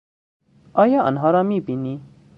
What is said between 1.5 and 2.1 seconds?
بینی؟